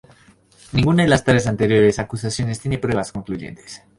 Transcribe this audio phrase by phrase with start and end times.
[0.71, 3.83] Ninguna de las tres anteriores acusaciones tiene pruebas concluyentes.